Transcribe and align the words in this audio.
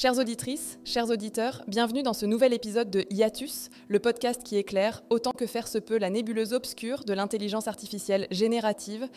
Chères 0.00 0.16
auditrices, 0.16 0.78
chers 0.84 1.10
auditeurs, 1.10 1.64
bienvenue 1.66 2.04
dans 2.04 2.12
ce 2.12 2.24
nouvel 2.24 2.52
épisode 2.52 2.88
de 2.88 3.04
Hiatus, 3.10 3.68
le 3.88 3.98
podcast 3.98 4.44
qui 4.44 4.56
éclaire 4.56 5.02
autant 5.10 5.32
que 5.32 5.44
faire 5.44 5.66
se 5.66 5.78
peut 5.78 5.98
la 5.98 6.08
nébuleuse 6.08 6.52
obscure 6.52 7.02
de 7.02 7.12
l'intelligence 7.12 7.66
artificielle 7.66 8.28
générative. 8.30 9.08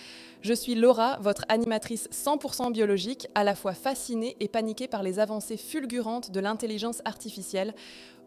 Je 0.42 0.54
suis 0.54 0.74
Laura, 0.74 1.20
votre 1.22 1.46
animatrice 1.50 2.10
100% 2.12 2.72
biologique, 2.72 3.28
à 3.36 3.44
la 3.44 3.54
fois 3.54 3.76
fascinée 3.76 4.36
et 4.40 4.48
paniquée 4.48 4.88
par 4.88 5.04
les 5.04 5.20
avancées 5.20 5.56
fulgurantes 5.56 6.32
de 6.32 6.40
l'intelligence 6.40 7.04
artificielle. 7.06 7.76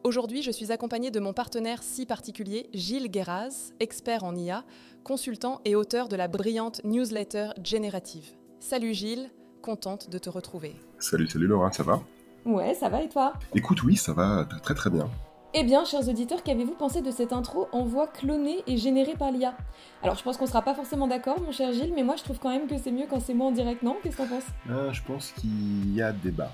Aujourd'hui, 0.05 0.41
je 0.41 0.53
suis 0.53 0.71
accompagnée 0.71 1.11
de 1.11 1.19
mon 1.19 1.33
partenaire 1.33 1.83
si 1.83 2.07
particulier, 2.07 2.71
Gilles 2.73 3.11
Guéraz, 3.11 3.73
expert 3.81 4.23
en 4.23 4.37
IA, 4.37 4.63
consultant 5.03 5.61
et 5.65 5.75
auteur 5.75 6.09
de 6.09 6.15
la 6.15 6.29
brillante 6.29 6.85
newsletter 6.85 7.49
générative. 7.65 8.31
Salut 8.61 8.95
Gilles, 8.95 9.33
contente 9.61 10.09
de 10.09 10.19
te 10.19 10.31
retrouver. 10.31 10.77
Salut, 11.01 11.27
salut 11.27 11.49
Laura, 11.49 11.73
ça 11.73 11.83
va? 11.83 12.01
Ouais, 12.45 12.75
ça 12.75 12.89
va 12.89 13.03
et 13.03 13.09
toi? 13.09 13.35
Écoute, 13.55 13.83
oui, 13.83 13.97
ça 13.97 14.13
va 14.13 14.47
très 14.63 14.75
très 14.75 14.91
bien. 14.91 15.09
Eh 15.55 15.63
bien, 15.63 15.85
chers 15.85 16.09
auditeurs, 16.09 16.43
qu'avez-vous 16.43 16.75
pensé 16.75 17.01
de 17.01 17.11
cette 17.13 17.33
intro 17.33 17.69
en 17.73 17.85
voix 17.85 18.09
clonée 18.09 18.63
et 18.67 18.77
générée 18.77 19.15
par 19.15 19.31
l'IA 19.31 19.55
Alors, 20.03 20.17
je 20.17 20.23
pense 20.25 20.37
qu'on 20.37 20.47
sera 20.47 20.63
pas 20.63 20.75
forcément 20.75 21.07
d'accord, 21.07 21.41
mon 21.41 21.53
cher 21.53 21.73
Gilles, 21.73 21.93
mais 21.95 22.03
moi, 22.03 22.17
je 22.17 22.25
trouve 22.25 22.41
quand 22.41 22.51
même 22.51 22.67
que 22.67 22.77
c'est 22.77 22.91
mieux 22.91 23.07
quand 23.09 23.21
c'est 23.21 23.35
moi 23.35 23.47
en 23.47 23.53
direct, 23.53 23.83
non? 23.83 23.97
Qu'est-ce 24.03 24.17
que 24.17 24.23
t'en 24.23 24.29
penses? 24.29 24.47
Euh, 24.69 24.93
Je 24.93 25.03
pense 25.05 25.31
qu'il 25.33 25.95
y 25.95 26.03
a 26.03 26.13
débat. 26.13 26.51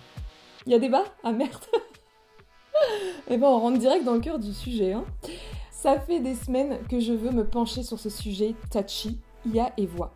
Il 0.67 0.73
y 0.73 0.75
a 0.75 0.79
débat? 0.79 1.05
Ah 1.25 1.33
merde 1.33 1.51
Eh 3.29 3.37
ben, 3.39 3.47
on 3.47 3.59
rentre 3.59 3.79
direct 3.79 4.05
dans 4.05 4.15
le 4.15 4.21
cœur 4.21 4.39
du 4.39 4.53
sujet. 4.53 4.93
Hein. 4.93 5.05
Ça 5.71 5.99
fait 5.99 6.21
des 6.21 6.35
semaines 6.35 6.79
que 6.89 7.01
je 7.01 7.13
veux 7.13 7.31
me 7.31 7.45
pencher 7.47 7.83
sur 7.83 7.99
ce 7.99 8.11
sujet 8.11 8.55
touchy, 8.71 9.19
IA 9.51 9.73
et 9.79 9.87
voix. 9.87 10.13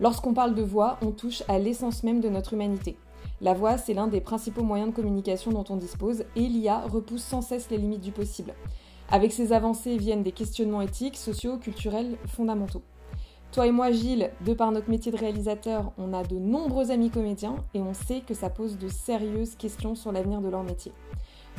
Lorsqu'on 0.00 0.34
parle 0.34 0.54
de 0.54 0.62
voix, 0.62 0.98
on 1.02 1.12
touche 1.12 1.42
à 1.48 1.58
l'essence 1.58 2.02
même 2.02 2.20
de 2.20 2.28
notre 2.28 2.52
humanité. 2.52 2.96
La 3.40 3.54
voix, 3.54 3.78
c'est 3.78 3.94
l'un 3.94 4.08
des 4.08 4.20
principaux 4.20 4.64
moyens 4.64 4.90
de 4.90 4.94
communication 4.96 5.52
dont 5.52 5.64
on 5.68 5.76
dispose 5.76 6.24
et 6.34 6.40
l'IA 6.40 6.80
repousse 6.80 7.22
sans 7.22 7.40
cesse 7.40 7.70
les 7.70 7.78
limites 7.78 8.00
du 8.00 8.10
possible. 8.10 8.54
Avec 9.10 9.32
ces 9.32 9.52
avancées 9.52 9.96
viennent 9.96 10.24
des 10.24 10.32
questionnements 10.32 10.82
éthiques, 10.82 11.16
sociaux, 11.16 11.56
culturels 11.56 12.16
fondamentaux. 12.26 12.82
Toi 13.52 13.68
et 13.68 13.70
moi, 13.70 13.92
Gilles, 13.92 14.30
de 14.44 14.52
par 14.52 14.72
notre 14.72 14.90
métier 14.90 15.12
de 15.12 15.16
réalisateur, 15.16 15.92
on 15.96 16.12
a 16.12 16.24
de 16.24 16.36
nombreux 16.36 16.90
amis 16.90 17.10
comédiens 17.10 17.56
et 17.74 17.80
on 17.80 17.94
sait 17.94 18.20
que 18.20 18.34
ça 18.34 18.50
pose 18.50 18.76
de 18.76 18.88
sérieuses 18.88 19.54
questions 19.54 19.94
sur 19.94 20.12
l'avenir 20.12 20.40
de 20.40 20.48
leur 20.48 20.64
métier. 20.64 20.92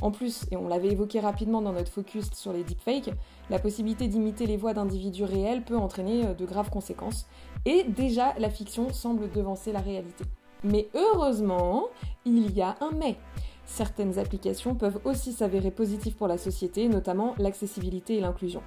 En 0.01 0.11
plus, 0.11 0.45
et 0.51 0.57
on 0.57 0.67
l'avait 0.67 0.91
évoqué 0.91 1.19
rapidement 1.19 1.61
dans 1.61 1.73
notre 1.73 1.91
focus 1.91 2.29
sur 2.33 2.53
les 2.53 2.63
deepfakes, 2.63 3.11
la 3.49 3.57
possibilité 3.57 4.07
d'imiter 4.07 4.45
les 4.45 4.55
voix 4.55 4.73
d'individus 4.73 5.23
réels 5.23 5.63
peut 5.63 5.77
entraîner 5.77 6.25
euh, 6.25 6.33
de 6.33 6.45
graves 6.45 6.69
conséquences, 6.69 7.27
et 7.65 7.83
déjà 7.83 8.33
la 8.37 8.49
fiction 8.49 8.93
semble 8.93 9.31
devancer 9.31 9.71
la 9.71 9.81
réalité. 9.81 10.23
Mais 10.63 10.89
heureusement, 10.93 11.87
il 12.25 12.51
y 12.55 12.61
a 12.61 12.75
un 12.81 12.91
mais. 12.91 13.17
Certaines 13.65 14.17
applications 14.17 14.73
peuvent 14.73 14.99
aussi 15.05 15.31
s'avérer 15.31 15.69
positives 15.71 16.15
pour 16.15 16.27
la 16.27 16.37
société, 16.37 16.89
notamment 16.89 17.35
l'accessibilité 17.37 18.17
et 18.17 18.21
l'inclusion. 18.21 18.63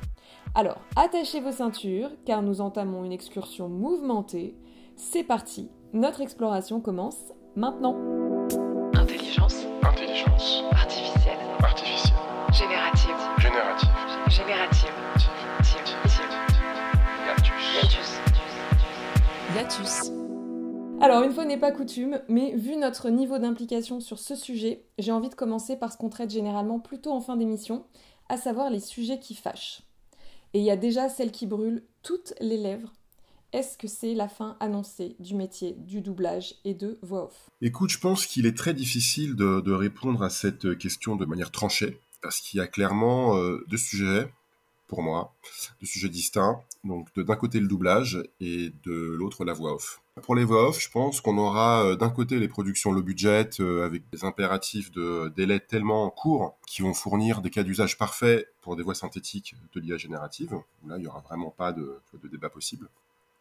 Alors, 0.54 0.78
attachez 0.96 1.40
vos 1.40 1.50
ceintures, 1.50 2.10
car 2.24 2.40
nous 2.42 2.60
entamons 2.60 3.04
une 3.04 3.12
excursion 3.12 3.68
mouvementée. 3.68 4.54
C'est 4.96 5.24
parti, 5.24 5.70
notre 5.92 6.20
exploration 6.20 6.80
commence 6.80 7.18
maintenant. 7.56 7.96
Intelligence. 8.94 9.66
Intelligence. 9.82 10.62
Artificielle. 10.70 11.38
Artificielle. 11.62 12.16
Générative. 12.52 13.16
Générative. 13.38 13.90
Générative. 14.28 14.92
Hiatus. 17.18 17.70
Hiatus. 17.74 18.20
Hiatus. 19.54 20.21
Alors, 21.02 21.24
une 21.24 21.32
fois 21.32 21.44
n'est 21.44 21.58
pas 21.58 21.72
coutume, 21.72 22.20
mais 22.28 22.54
vu 22.54 22.76
notre 22.76 23.10
niveau 23.10 23.38
d'implication 23.38 23.98
sur 23.98 24.20
ce 24.20 24.36
sujet, 24.36 24.84
j'ai 25.00 25.10
envie 25.10 25.30
de 25.30 25.34
commencer 25.34 25.74
par 25.74 25.92
ce 25.92 25.98
qu'on 25.98 26.08
traite 26.08 26.30
généralement 26.30 26.78
plutôt 26.78 27.10
en 27.10 27.20
fin 27.20 27.36
d'émission, 27.36 27.84
à 28.28 28.36
savoir 28.36 28.70
les 28.70 28.78
sujets 28.78 29.18
qui 29.18 29.34
fâchent. 29.34 29.82
Et 30.54 30.60
il 30.60 30.64
y 30.64 30.70
a 30.70 30.76
déjà 30.76 31.08
celle 31.08 31.32
qui 31.32 31.48
brûle 31.48 31.82
toutes 32.04 32.34
les 32.40 32.56
lèvres. 32.56 32.92
Est-ce 33.52 33.76
que 33.76 33.88
c'est 33.88 34.14
la 34.14 34.28
fin 34.28 34.56
annoncée 34.60 35.16
du 35.18 35.34
métier 35.34 35.74
du 35.76 36.02
doublage 36.02 36.54
et 36.64 36.72
de 36.72 37.00
voix 37.02 37.24
off? 37.24 37.50
Écoute, 37.62 37.90
je 37.90 37.98
pense 37.98 38.24
qu'il 38.24 38.46
est 38.46 38.56
très 38.56 38.72
difficile 38.72 39.34
de, 39.34 39.72
répondre 39.72 40.22
à 40.22 40.30
cette 40.30 40.78
question 40.78 41.16
de 41.16 41.24
manière 41.24 41.50
tranchée, 41.50 41.98
parce 42.22 42.40
qu'il 42.40 42.58
y 42.58 42.60
a 42.60 42.68
clairement 42.68 43.36
euh, 43.38 43.64
deux 43.66 43.76
sujets 43.76 44.32
pour 44.86 45.02
moi, 45.02 45.34
deux 45.80 45.86
sujets 45.86 46.10
distincts. 46.10 46.60
Donc 46.84 47.08
d'un 47.18 47.36
côté 47.36 47.58
le 47.58 47.66
doublage 47.66 48.22
et 48.40 48.70
de 48.84 48.92
l'autre 48.92 49.44
la 49.44 49.52
voix 49.52 49.74
off. 49.74 50.01
Pour 50.20 50.34
les 50.34 50.44
voix 50.44 50.68
off, 50.68 50.78
je 50.78 50.90
pense 50.90 51.22
qu'on 51.22 51.38
aura 51.38 51.86
euh, 51.86 51.96
d'un 51.96 52.10
côté 52.10 52.38
les 52.38 52.48
productions 52.48 52.92
low 52.92 53.02
budget 53.02 53.48
euh, 53.60 53.86
avec 53.86 54.02
des 54.12 54.24
impératifs 54.26 54.90
de 54.90 55.32
délai 55.34 55.58
tellement 55.58 56.10
courts 56.10 56.58
qui 56.66 56.82
vont 56.82 56.92
fournir 56.92 57.40
des 57.40 57.48
cas 57.48 57.62
d'usage 57.62 57.96
parfaits 57.96 58.46
pour 58.60 58.76
des 58.76 58.82
voix 58.82 58.94
synthétiques 58.94 59.54
de 59.74 59.80
l'IA 59.80 59.96
générative. 59.96 60.52
Là, 60.86 60.98
il 60.98 61.00
n'y 61.00 61.06
aura 61.06 61.20
vraiment 61.20 61.50
pas 61.50 61.72
de, 61.72 61.98
débat 62.30 62.50
possible. 62.50 62.90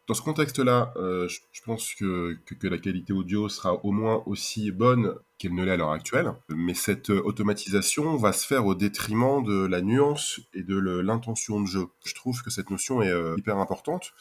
Dans 0.08 0.14
ce 0.14 0.22
contexte-là, 0.22 0.94
euh, 0.96 1.28
je, 1.28 1.62
pense 1.62 1.94
que, 1.94 2.38
la 2.62 2.78
qualité 2.78 3.12
audio 3.12 3.50
sera 3.50 3.74
au 3.84 3.92
moins 3.92 4.22
aussi 4.24 4.72
bonne 4.72 5.14
qu'elle 5.36 5.54
ne 5.54 5.64
l'est 5.64 5.72
à 5.72 5.76
l'heure 5.76 5.92
actuelle. 5.92 6.32
Mais 6.48 6.74
cette 6.74 7.10
automatisation 7.10 8.16
va 8.16 8.32
se 8.32 8.46
faire 8.46 8.64
au 8.64 8.74
détriment 8.74 9.44
de 9.44 9.66
la 9.66 9.82
nuance 9.82 10.40
et 10.54 10.62
de 10.62 10.78
l'intention 10.78 11.60
de 11.60 11.66
jeu. 11.66 11.86
Je 12.06 12.14
trouve 12.14 12.42
que 12.42 12.50
cette 12.50 12.70
notion 12.70 13.02
est 13.02 13.12
hyper 13.36 13.58
importante. 13.58 14.14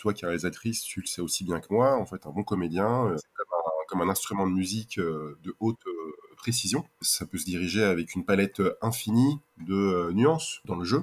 Toi 0.00 0.14
qui 0.14 0.24
es 0.24 0.26
réalisatrice, 0.26 0.82
tu 0.82 1.02
le 1.02 1.06
sais 1.06 1.20
aussi 1.20 1.44
bien 1.44 1.60
que 1.60 1.66
moi. 1.70 1.96
En 1.96 2.06
fait, 2.06 2.26
un 2.26 2.30
bon 2.30 2.42
comédien, 2.42 3.04
euh, 3.04 3.16
c'est 3.18 3.28
comme 3.34 3.46
un, 3.52 3.84
comme 3.86 4.00
un, 4.00 4.10
instrument 4.10 4.46
de 4.46 4.52
musique 4.52 4.98
euh, 4.98 5.38
de 5.44 5.54
haute 5.60 5.84
précision. 6.38 6.86
Ça 7.02 7.26
peut 7.26 7.36
se 7.36 7.44
diriger 7.44 7.84
avec 7.84 8.14
une 8.14 8.24
palette 8.24 8.62
infinie 8.80 9.40
de 9.58 10.10
nuances 10.12 10.62
dans 10.64 10.76
le 10.76 10.84
jeu. 10.84 11.02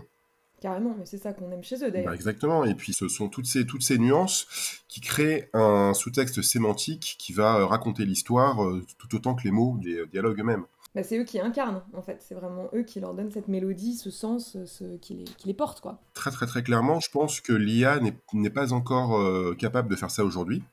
Carrément, 0.60 0.96
mais 0.98 1.06
c'est 1.06 1.20
ça 1.20 1.34
qu'on 1.34 1.52
aime 1.52 1.64
chez 1.64 1.76
eux 1.84 1.92
d'ailleurs. 1.92 2.08
Bah 2.08 2.16
exactement, 2.16 2.66
et 2.66 2.74
puis 2.74 2.92
ce 2.92 3.08
sont 3.08 3.30
toutes 3.30 3.46
ces, 3.46 3.68
toutes 3.68 3.84
ces 3.84 4.00
nuances 4.00 4.82
qui 4.88 5.02
créent 5.02 5.52
un 5.54 5.94
sous-texte 5.94 6.42
sémantique 6.42 7.16
qui 7.20 7.32
va 7.32 7.64
raconter 7.68 8.06
l'histoire 8.06 8.64
euh, 8.64 8.84
tout 8.98 9.16
autant 9.16 9.36
que 9.36 9.44
les 9.44 9.52
mots 9.52 9.78
des 9.80 10.08
dialogues 10.08 10.40
eux-mêmes. 10.40 10.66
Bah 10.98 11.04
c'est 11.04 11.20
eux 11.20 11.26
qui 11.26 11.40
incarnent 11.40 11.84
en 11.94 12.02
fait, 12.02 12.24
c'est 12.28 12.34
vraiment 12.34 12.72
eux 12.74 12.82
qui 12.82 13.00
leur 13.00 13.14
donnent 13.14 13.30
cette 13.30 13.50
mélodie, 13.50 13.96
ce 13.96 14.10
sens, 14.10 14.58
ce, 14.66 14.98
qui, 14.98 15.14
les, 15.14 15.26
qui 15.26 15.46
les 15.48 15.54
porte 15.54 15.80
quoi. 15.80 16.02
Très 16.16 16.32
très 16.32 16.48
très 16.48 16.64
clairement, 16.64 17.00
je 17.00 17.12
pense 17.12 17.40
que 17.40 17.54
l'IA 17.54 18.00
n'est 18.34 18.50
pas 18.50 18.74
encore 18.74 19.16
euh, 19.20 19.54
capable 19.54 19.90
de 19.90 19.96
faire 19.96 20.10
ça 20.10 20.26
aujourd'hui, 20.26 20.64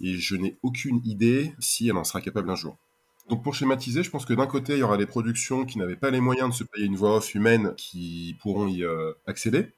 et 0.00 0.14
je 0.14 0.36
n'ai 0.36 0.58
aucune 0.62 1.02
idée 1.04 1.52
si 1.58 1.86
elle 1.86 1.98
en 1.98 2.04
sera 2.04 2.22
capable 2.22 2.48
un 2.48 2.54
jour. 2.54 2.78
Donc 3.28 3.42
pour 3.42 3.54
schématiser, 3.54 4.02
je 4.02 4.10
pense 4.10 4.24
que 4.24 4.32
d'un 4.32 4.46
côté, 4.46 4.74
il 4.74 4.78
y 4.78 4.82
aura 4.82 4.96
des 4.96 5.06
productions 5.06 5.66
qui 5.66 5.78
n'avaient 5.78 5.96
pas 5.96 6.10
les 6.10 6.20
moyens 6.20 6.50
de 6.50 6.54
se 6.54 6.64
payer 6.64 6.86
une 6.86 6.96
voix 6.96 7.16
off 7.16 7.34
humaine 7.34 7.74
qui 7.76 8.36
pourront 8.40 8.66
y 8.66 8.82
euh, 8.84 9.12
accéder. 9.26 9.68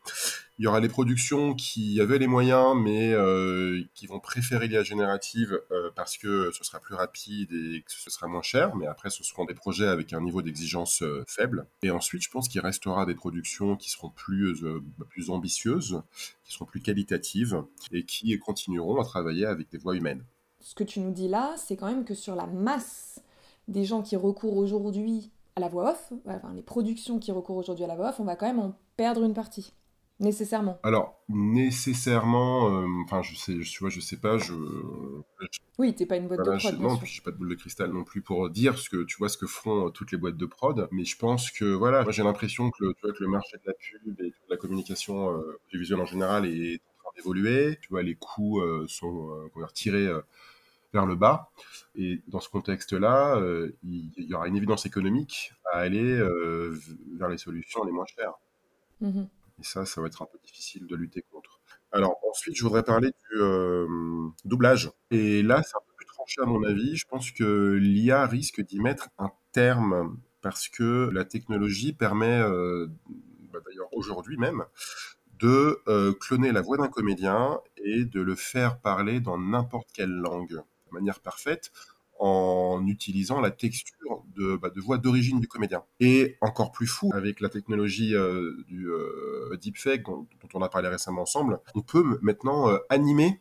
Il 0.58 0.64
y 0.64 0.66
aura 0.66 0.78
les 0.80 0.90
productions 0.90 1.54
qui 1.54 2.00
avaient 2.00 2.18
les 2.18 2.26
moyens 2.26 2.76
mais 2.76 3.12
euh, 3.14 3.82
qui 3.94 4.06
vont 4.06 4.20
préférer 4.20 4.68
l'IA 4.68 4.82
générative 4.82 5.58
euh, 5.72 5.90
parce 5.96 6.18
que 6.18 6.50
ce 6.52 6.62
sera 6.64 6.80
plus 6.80 6.94
rapide 6.94 7.50
et 7.52 7.80
que 7.80 7.90
ce 7.90 8.10
sera 8.10 8.28
moins 8.28 8.42
cher. 8.42 8.76
Mais 8.76 8.86
après, 8.86 9.10
ce 9.10 9.24
seront 9.24 9.46
des 9.46 9.54
projets 9.54 9.88
avec 9.88 10.12
un 10.12 10.20
niveau 10.20 10.42
d'exigence 10.42 11.02
faible. 11.26 11.66
Et 11.82 11.90
ensuite, 11.90 12.22
je 12.22 12.30
pense 12.30 12.46
qu'il 12.48 12.60
restera 12.60 13.06
des 13.06 13.14
productions 13.14 13.76
qui 13.76 13.90
seront 13.90 14.10
plus, 14.10 14.62
euh, 14.64 14.82
plus 15.08 15.30
ambitieuses, 15.30 16.02
qui 16.44 16.52
seront 16.52 16.66
plus 16.66 16.80
qualitatives 16.80 17.62
et 17.90 18.04
qui 18.04 18.38
continueront 18.38 19.00
à 19.00 19.04
travailler 19.04 19.46
avec 19.46 19.70
des 19.70 19.78
voix 19.78 19.96
humaines. 19.96 20.24
Ce 20.60 20.74
que 20.74 20.84
tu 20.84 21.00
nous 21.00 21.12
dis 21.12 21.28
là, 21.28 21.54
c'est 21.56 21.76
quand 21.76 21.86
même 21.86 22.04
que 22.04 22.14
sur 22.14 22.34
la 22.34 22.46
masse 22.46 23.20
des 23.70 23.84
gens 23.84 24.02
qui 24.02 24.16
recourent 24.16 24.56
aujourd'hui 24.56 25.30
à 25.56 25.60
la 25.60 25.68
voix 25.68 25.92
off, 25.92 26.12
enfin, 26.26 26.52
les 26.54 26.62
productions 26.62 27.18
qui 27.18 27.32
recourent 27.32 27.56
aujourd'hui 27.56 27.84
à 27.84 27.88
la 27.88 27.96
voix 27.96 28.10
off, 28.10 28.20
on 28.20 28.24
va 28.24 28.36
quand 28.36 28.46
même 28.46 28.58
en 28.58 28.74
perdre 28.96 29.24
une 29.24 29.34
partie. 29.34 29.72
Nécessairement. 30.20 30.78
Alors, 30.82 31.18
nécessairement, 31.30 32.68
euh, 32.68 32.86
enfin, 33.04 33.22
je 33.22 33.34
sais, 33.34 33.58
tu 33.58 33.78
vois, 33.80 33.88
je 33.88 34.00
sais 34.00 34.18
pas, 34.18 34.36
je. 34.36 34.52
Oui, 35.78 35.94
t'es 35.94 36.04
pas 36.04 36.16
une 36.16 36.28
boîte 36.28 36.40
voilà, 36.44 36.56
de 36.56 36.60
prod. 36.60 36.74
Je, 36.74 36.82
non, 36.82 36.98
puis 36.98 37.10
j'ai 37.10 37.22
pas 37.22 37.30
de 37.30 37.36
boule 37.36 37.48
de 37.48 37.54
cristal 37.54 37.90
non 37.90 38.04
plus 38.04 38.20
pour 38.20 38.50
dire 38.50 38.76
ce 38.76 38.90
que 38.90 39.02
tu 39.04 39.16
vois 39.16 39.30
ce 39.30 39.38
que 39.38 39.46
feront 39.46 39.86
euh, 39.86 39.90
toutes 39.90 40.12
les 40.12 40.18
boîtes 40.18 40.36
de 40.36 40.44
prod, 40.44 40.88
mais 40.92 41.06
je 41.06 41.16
pense 41.16 41.50
que 41.50 41.64
voilà, 41.64 42.02
moi 42.02 42.12
j'ai 42.12 42.22
l'impression 42.22 42.70
que, 42.70 42.84
le, 42.84 42.92
tu 42.92 43.00
vois, 43.02 43.12
que 43.14 43.24
le 43.24 43.30
marché 43.30 43.56
de 43.56 43.62
la 43.66 43.72
pub 43.72 44.20
et 44.20 44.28
de 44.28 44.34
la 44.50 44.58
communication 44.58 45.30
euh, 45.30 45.58
audiovisuelle 45.68 46.00
en 46.00 46.04
général 46.04 46.44
est 46.44 46.82
en 46.98 47.04
train 47.04 47.16
d'évoluer. 47.16 47.78
Tu 47.80 47.88
vois, 47.88 48.02
les 48.02 48.14
coûts 48.14 48.60
euh, 48.60 48.84
sont 48.88 49.30
euh, 49.56 49.66
tirés 49.72 50.06
vers 50.92 51.06
le 51.06 51.14
bas. 51.14 51.50
Et 51.94 52.22
dans 52.28 52.40
ce 52.40 52.48
contexte-là, 52.48 53.36
euh, 53.36 53.76
il, 53.82 54.12
il, 54.16 54.24
y 54.24 54.34
aura 54.34 54.48
une 54.48 54.56
évidence 54.56 54.86
économique 54.86 55.52
à 55.72 55.78
aller 55.78 56.12
euh, 56.18 56.76
vers 57.18 57.28
les 57.28 57.38
solutions 57.38 57.84
les 57.84 57.92
moins 57.92 58.06
chères. 58.06 58.34
Mmh. 59.00 59.22
Et 59.58 59.62
ça, 59.62 59.84
ça 59.84 60.00
va 60.00 60.06
être 60.06 60.22
un 60.22 60.26
peu 60.26 60.38
difficile 60.44 60.86
de 60.86 60.96
lutter 60.96 61.22
contre. 61.30 61.60
Alors 61.92 62.16
ensuite, 62.28 62.56
je 62.56 62.62
voudrais 62.62 62.82
parler 62.82 63.08
du 63.08 63.40
euh, 63.40 63.86
doublage. 64.44 64.90
Et 65.10 65.42
là, 65.42 65.62
c'est 65.62 65.76
un 65.76 65.80
peu 65.86 65.92
plus 65.96 66.06
tranché 66.06 66.40
à 66.40 66.46
mon 66.46 66.62
avis. 66.64 66.96
Je 66.96 67.06
pense 67.06 67.30
que 67.30 67.74
l'IA 67.74 68.26
risque 68.26 68.60
d'y 68.62 68.80
mettre 68.80 69.08
un 69.18 69.30
terme 69.52 70.16
parce 70.40 70.68
que 70.68 71.10
la 71.12 71.24
technologie 71.24 71.92
permet, 71.92 72.40
bah, 73.52 73.58
d'ailleurs 73.66 73.92
aujourd'hui 73.92 74.38
même, 74.38 74.64
de 75.38 75.82
cloner 76.18 76.52
la 76.52 76.62
voix 76.62 76.78
d'un 76.78 76.88
comédien 76.88 77.60
et 77.76 78.04
de 78.06 78.22
le 78.22 78.34
faire 78.34 78.78
parler 78.80 79.20
dans 79.20 79.36
n'importe 79.36 79.90
quelle 79.92 80.14
langue 80.14 80.62
manière 80.92 81.20
parfaite 81.20 81.72
en 82.20 82.86
utilisant 82.86 83.40
la 83.40 83.50
texture 83.50 84.22
de, 84.36 84.56
bah, 84.56 84.68
de 84.68 84.80
voix 84.80 84.98
d'origine 84.98 85.40
du 85.40 85.48
comédien. 85.48 85.82
Et 86.00 86.36
encore 86.42 86.70
plus 86.70 86.86
fou, 86.86 87.10
avec 87.14 87.40
la 87.40 87.48
technologie 87.48 88.14
euh, 88.14 88.62
du 88.68 88.90
euh, 88.90 89.56
deepfake 89.60 90.04
dont, 90.04 90.28
on 90.52 90.60
a 90.60 90.68
parlé 90.68 90.88
récemment 90.88 91.22
ensemble, 91.22 91.58
on 91.74 91.80
peut 91.80 92.18
maintenant 92.20 92.68
euh, 92.68 92.76
animer 92.90 93.40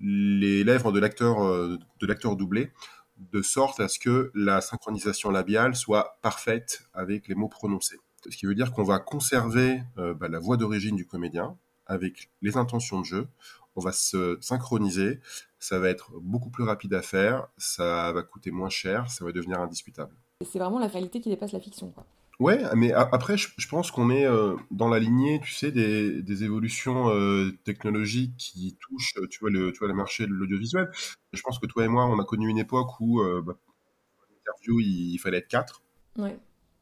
les 0.00 0.62
lèvres 0.62 0.92
de 0.92 1.00
l'acteur 1.00 1.38
de 1.48 2.06
l'acteur 2.06 2.34
doublé 2.34 2.72
de 3.16 3.40
sorte 3.40 3.78
à 3.78 3.86
ce 3.86 4.00
que 4.00 4.32
la 4.34 4.60
synchronisation 4.60 5.30
labiale 5.30 5.76
soit 5.76 6.18
parfaite 6.22 6.82
avec 6.92 7.28
les 7.28 7.36
mots 7.36 7.48
prononcés. 7.48 7.98
Ce 8.28 8.36
qui 8.36 8.46
veut 8.46 8.56
dire 8.56 8.72
qu'on 8.72 8.82
va 8.82 8.98
conserver 8.98 9.80
bah, 9.96 10.28
la 10.28 10.40
voix 10.40 10.56
d'origine 10.56 10.96
du 10.96 11.06
comédien 11.06 11.56
avec 11.86 12.30
les 12.40 12.56
intentions 12.56 13.00
de 13.00 13.04
jeu. 13.04 13.28
On 13.76 13.80
va 13.80 13.92
se 13.92 14.38
synchroniser. 14.40 15.20
Ça 15.62 15.78
va 15.78 15.90
être 15.90 16.10
beaucoup 16.20 16.50
plus 16.50 16.64
rapide 16.64 16.92
à 16.92 17.02
faire. 17.02 17.46
Ça 17.56 18.10
va 18.10 18.24
coûter 18.24 18.50
moins 18.50 18.68
cher. 18.68 19.08
Ça 19.08 19.24
va 19.24 19.30
devenir 19.30 19.60
indiscutable. 19.60 20.16
Et 20.40 20.44
C'est 20.44 20.58
vraiment 20.58 20.80
la 20.80 20.88
réalité 20.88 21.20
qui 21.20 21.28
dépasse 21.28 21.52
la 21.52 21.60
fiction. 21.60 21.92
Quoi. 21.92 22.04
Ouais, 22.40 22.60
mais 22.74 22.92
après, 22.92 23.36
je, 23.36 23.48
je 23.56 23.68
pense 23.68 23.92
qu'on 23.92 24.10
est 24.10 24.26
euh, 24.26 24.56
dans 24.72 24.88
la 24.88 24.98
lignée, 24.98 25.40
tu 25.40 25.52
sais, 25.52 25.70
des, 25.70 26.20
des 26.20 26.42
évolutions 26.42 27.10
euh, 27.10 27.52
technologiques 27.62 28.36
qui 28.36 28.76
touchent, 28.80 29.14
tu 29.30 29.38
vois, 29.38 29.50
le, 29.50 29.70
tu 29.70 29.78
vois, 29.78 29.86
le 29.86 29.94
marché 29.94 30.26
de 30.26 30.32
l'audiovisuel. 30.32 30.90
Je 31.32 31.40
pense 31.42 31.60
que 31.60 31.66
toi 31.66 31.84
et 31.84 31.88
moi, 31.88 32.06
on 32.06 32.18
a 32.18 32.24
connu 32.24 32.48
une 32.48 32.58
époque 32.58 32.98
où, 32.98 33.20
euh, 33.20 33.40
bah, 33.40 33.54
pour 34.16 34.26
une 34.28 34.36
interview, 34.38 34.80
il, 34.80 35.14
il 35.14 35.18
fallait 35.18 35.38
être 35.38 35.46
quatre. 35.46 35.84
Ouais. 36.18 36.36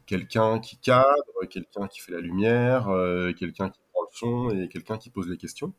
Quelqu'un 0.06 0.58
qui 0.58 0.78
cadre, 0.78 1.44
quelqu'un 1.50 1.86
qui 1.86 2.00
fait 2.00 2.12
la 2.12 2.20
lumière, 2.20 2.88
euh, 2.88 3.34
quelqu'un 3.34 3.68
qui 3.68 3.80
prend 3.92 4.02
le 4.04 4.16
son 4.16 4.50
et 4.50 4.68
quelqu'un 4.68 4.96
qui 4.96 5.10
pose 5.10 5.28
les 5.28 5.36
questions. 5.36 5.74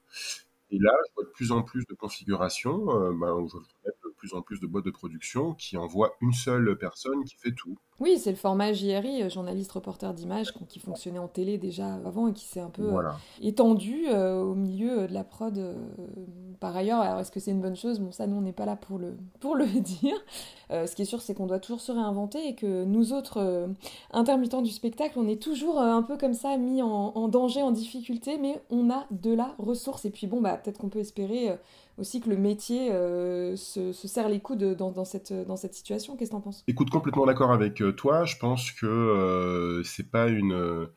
Et 0.71 0.79
là, 0.79 0.91
je 1.07 1.13
vois 1.13 1.23
de 1.25 1.29
plus 1.29 1.51
en 1.51 1.61
plus 1.61 1.85
de 1.85 1.93
configurations, 1.93 2.89
euh, 2.99 3.13
bah, 3.13 3.27
je 3.47 3.57
de 3.57 4.13
plus 4.17 4.33
en 4.33 4.41
plus 4.41 4.59
de 4.59 4.65
boîtes 4.67 4.85
de 4.85 4.91
production 4.91 5.53
qui 5.53 5.77
envoient 5.77 6.15
une 6.21 6.33
seule 6.33 6.77
personne 6.77 7.23
qui 7.25 7.35
fait 7.35 7.51
tout. 7.53 7.77
Oui, 8.01 8.17
c'est 8.17 8.31
le 8.31 8.35
format 8.35 8.73
JRI, 8.73 9.21
euh, 9.23 9.29
journaliste 9.29 9.71
reporter 9.71 10.13
d'image, 10.13 10.51
qui 10.67 10.79
fonctionnait 10.79 11.19
en 11.19 11.27
télé 11.27 11.57
déjà 11.57 11.93
avant 12.05 12.27
et 12.27 12.33
qui 12.33 12.45
s'est 12.45 12.59
un 12.59 12.69
peu 12.71 12.81
euh, 12.83 12.89
Voilà. 12.89 13.15
étendu 13.41 14.05
euh, 14.09 14.41
au 14.41 14.55
milieu 14.55 15.07
de 15.07 15.13
la 15.13 15.23
prod. 15.23 15.57
euh, 15.57 15.75
par 16.59 16.75
ailleurs, 16.75 16.99
alors 16.99 17.19
est-ce 17.19 17.31
que 17.31 17.39
c'est 17.39 17.51
une 17.51 17.61
bonne 17.61 17.75
chose? 17.75 17.99
Bon, 17.99 18.11
ça, 18.11 18.27
nous, 18.27 18.35
on 18.37 18.41
n'est 18.41 18.51
pas 18.53 18.65
là 18.65 18.75
pour 18.75 18.97
le, 18.99 19.15
pour 19.39 19.55
le 19.55 19.65
dire. 19.79 20.15
Euh, 20.71 20.87
ce 20.87 20.95
qui 20.95 21.03
est 21.03 21.05
sûr, 21.05 21.21
c'est 21.21 21.33
qu'on 21.35 21.45
doit 21.47 21.59
toujours 21.59 21.81
se 21.81 21.91
réinventer 21.91 22.47
et 22.47 22.55
que 22.55 22.83
nous 22.85 23.13
autres 23.13 23.37
euh, 23.37 23.67
intermittents 24.11 24.61
du 24.61 24.71
spectacle, 24.71 25.17
on 25.19 25.27
est 25.27 25.41
toujours 25.41 25.79
euh, 25.79 25.91
un 25.93 26.01
peu 26.01 26.17
comme 26.17 26.33
ça 26.33 26.57
mis 26.57 26.81
en, 26.81 26.87
en 27.15 27.27
danger, 27.27 27.61
en 27.61 27.71
difficulté, 27.71 28.37
mais 28.39 28.59
on 28.71 28.89
a 28.89 29.05
de 29.11 29.33
la 29.33 29.53
ressource. 29.59 30.05
Et 30.05 30.09
puis 30.09 30.27
bon, 30.27 30.41
bah, 30.41 30.57
peut-être 30.57 30.77
qu'on 30.79 30.89
peut 30.89 30.99
espérer 30.99 31.49
euh, 31.49 31.55
aussi 31.97 32.21
que 32.21 32.29
le 32.29 32.37
métier 32.37 32.91
euh, 32.91 33.55
se, 33.55 33.91
se 33.91 34.07
serre 34.07 34.29
les 34.29 34.39
coudes 34.39 34.75
dans, 34.75 34.91
dans 34.91 35.03
cette, 35.05 35.33
dans 35.33 35.57
cette 35.57 35.73
situation. 35.73 36.15
Qu'est-ce 36.15 36.29
que 36.31 36.35
t'en 36.35 36.41
penses? 36.41 36.63
Écoute, 36.67 36.89
complètement 36.89 37.25
d'accord 37.25 37.51
avec 37.51 37.81
toi. 37.91 38.25
Je 38.25 38.37
pense 38.37 38.71
que 38.71 38.85
euh, 38.85 39.83
c'est 39.83 40.09
pas 40.09 40.27
une, 40.27 40.53
euh, 40.53 40.87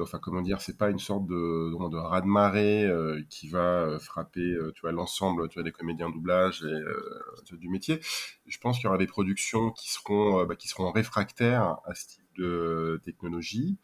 enfin 0.00 0.18
comment 0.20 0.42
dire, 0.42 0.60
c'est 0.60 0.76
pas 0.78 0.90
une 0.90 0.98
sorte 0.98 1.26
de, 1.26 1.34
de, 1.34 1.90
de 1.90 1.96
raz-de-marée 1.96 2.84
euh, 2.84 3.22
qui 3.30 3.48
va 3.48 3.98
frapper, 4.00 4.56
l'ensemble, 4.84 5.48
des 5.48 5.72
comédiens 5.72 6.08
de 6.08 6.14
doublage 6.14 6.64
et 6.64 7.56
du 7.56 7.68
métier. 7.68 8.00
Je 8.46 8.58
pense 8.58 8.76
qu'il 8.76 8.84
y 8.84 8.88
aura 8.88 8.98
des 8.98 9.06
productions 9.06 9.70
qui 9.72 9.90
seront, 9.90 10.44
bah, 10.44 10.56
qui 10.56 10.68
seront 10.68 10.90
réfractaires 10.92 11.78
à 11.84 11.94
ce 11.94 12.06
type 12.08 12.25
de 12.38 13.00
technologie. 13.04 13.76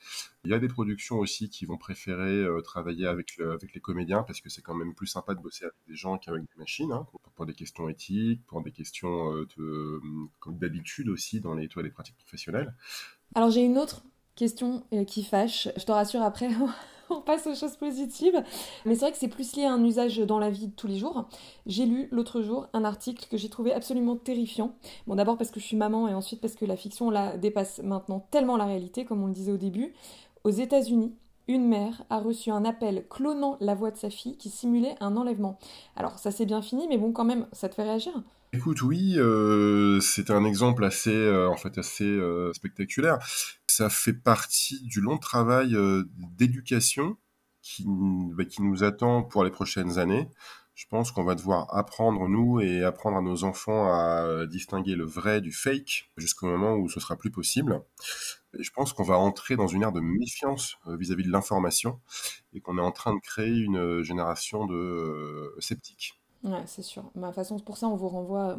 Il 0.45 0.51
y 0.51 0.55
a 0.55 0.59
des 0.59 0.69
productions 0.69 1.19
aussi 1.19 1.49
qui 1.49 1.67
vont 1.67 1.77
préférer 1.77 2.43
euh, 2.43 2.61
travailler 2.61 3.07
avec, 3.07 3.39
avec 3.41 3.75
les 3.75 3.81
comédiens 3.81 4.23
parce 4.23 4.41
que 4.41 4.49
c'est 4.49 4.63
quand 4.63 4.75
même 4.75 4.95
plus 4.95 5.07
sympa 5.07 5.35
de 5.35 5.41
bosser 5.41 5.65
avec 5.65 5.77
des 5.89 5.95
gens 5.95 6.19
qu'avec 6.19 6.43
des 6.43 6.59
machines, 6.59 6.93
hein, 6.93 7.07
pour, 7.35 7.47
des 7.47 7.55
questions 7.55 7.89
éthiques, 7.89 8.45
pour 8.47 8.63
des 8.63 8.73
questions 8.73 9.35
euh, 9.35 10.01
comme 10.41 10.59
d'habitude 10.59 11.09
aussi 11.09 11.41
dans 11.41 11.55
les, 11.55 11.69
tu 11.69 11.75
vois, 11.75 11.83
les 11.83 11.91
pratiques 11.91 12.17
professionnelles. 12.17 12.75
Alors 13.35 13.51
j'ai 13.51 13.63
une 13.63 13.79
autre 13.79 14.03
question 14.35 14.85
euh, 14.93 15.05
qui 15.05 15.25
fâche. 15.25 15.69
Je 15.77 15.85
te 15.85 15.93
rassure 15.93 16.23
après, 16.23 16.49
on 17.11 17.21
passe 17.21 17.47
aux 17.47 17.55
choses 17.55 17.77
positives. 17.77 18.43
Mais 18.85 18.95
c'est 18.95 19.01
vrai 19.01 19.13
que 19.13 19.19
c'est 19.19 19.29
plus 19.29 19.57
lié 19.57 19.65
à 19.65 19.73
un 19.73 19.85
usage 19.85 20.19
dans 20.19 20.39
la 20.39 20.51
vie 20.51 20.69
de 20.69 20.75
tous 20.75 20.87
les 20.87 20.99
jours. 20.99 21.27
J'ai 21.67 21.87
lu 21.87 22.09
l'autre 22.11 22.43
jour 22.43 22.67
un 22.73 22.85
article 22.85 23.27
que 23.31 23.37
j'ai 23.37 23.49
trouvé 23.49 23.73
absolument 23.73 24.17
terrifiant. 24.17 24.75
Bon 25.07 25.15
d'abord 25.15 25.39
parce 25.39 25.51
que 25.51 25.61
je 25.61 25.67
suis 25.67 25.77
maman 25.77 26.09
et 26.09 26.15
ensuite 26.15 26.41
parce 26.41 26.55
que 26.55 26.65
la 26.65 26.77
fiction 26.77 27.11
la 27.11 27.37
dépasse 27.37 27.81
maintenant 27.83 28.27
tellement 28.31 28.57
la 28.57 28.67
réalité, 28.67 29.05
comme 29.05 29.23
on 29.23 29.27
le 29.27 29.33
disait 29.33 29.53
au 29.53 29.57
début. 29.57 29.95
Aux 30.45 30.51
États-Unis, 30.51 31.15
une 31.49 31.67
mère 31.67 32.05
a 32.11 32.19
reçu 32.21 32.51
un 32.51 32.65
appel 32.65 33.05
clonant 33.09 33.57
la 33.61 33.75
voix 33.75 33.91
de 33.91 33.97
sa 33.97 34.11
fille 34.11 34.37
qui 34.37 34.49
simulait 34.49 34.97
un 35.01 35.17
enlèvement. 35.17 35.59
Alors 35.97 36.19
ça 36.19 36.31
s'est 36.31 36.47
bien 36.47 36.63
fini, 36.63 36.87
mais 36.89 36.99
bon 36.99 37.13
quand 37.13 37.25
même, 37.25 37.47
ça 37.53 37.69
te 37.69 37.75
fait 37.75 37.83
réagir 37.83 38.13
Écoute, 38.55 38.83
oui, 38.83 39.15
euh, 39.17 39.99
c'est 40.01 40.31
un 40.31 40.45
exemple 40.45 40.85
assez, 40.85 41.15
euh, 41.15 41.49
en 41.49 41.57
fait, 41.57 41.79
assez 41.79 42.05
euh, 42.05 42.53
spectaculaire. 42.53 43.19
Ça 43.67 43.89
fait 43.89 44.13
partie 44.13 44.83
du 44.83 45.01
long 45.01 45.17
travail 45.17 45.75
euh, 45.75 46.05
d'éducation 46.37 47.17
qui, 47.63 47.87
bah, 48.37 48.45
qui 48.45 48.63
nous 48.63 48.85
attend 48.85 49.23
pour 49.23 49.45
les 49.45 49.51
prochaines 49.51 49.99
années. 49.99 50.29
Je 50.75 50.85
pense 50.87 51.13
qu'on 51.13 51.25
va 51.25 51.35
devoir 51.35 51.75
apprendre, 51.75 52.29
nous, 52.29 52.61
et 52.61 52.83
apprendre 52.85 53.17
à 53.19 53.23
nos 53.23 53.45
enfants 53.45 53.87
à 53.93 54.47
distinguer 54.47 54.97
le 54.97 55.05
vrai 55.05 55.41
du 55.41 55.53
fake 55.53 56.11
jusqu'au 56.19 56.47
moment 56.47 56.75
où 56.77 56.89
ce 56.89 57.01
sera 57.01 57.17
plus 57.17 57.31
possible. 57.31 57.83
Je 58.59 58.71
pense 58.71 58.93
qu'on 58.93 59.03
va 59.05 59.19
entrer 59.19 59.57
dans 59.57 59.67
une 59.67 59.83
ère 59.83 59.93
de 59.93 60.01
méfiance 60.01 60.77
vis-à-vis 60.87 61.25
de 61.25 61.33
l'information 61.33 62.01
et 62.55 62.61
qu'on 62.61 62.79
est 62.79 62.83
en 62.83 62.93
train 62.93 63.15
de 63.15 63.21
créer 63.21 63.59
une 63.59 64.03
génération 64.03 64.67
de 64.67 65.55
sceptiques. 65.59 66.22
Ouais, 66.44 66.62
c'est 66.67 66.83
sûr. 66.83 67.05
Ma 67.15 67.33
façon, 67.33 67.59
pour 67.59 67.77
ça, 67.77 67.89
on 67.89 67.94
vous 67.94 68.09
renvoie 68.09 68.59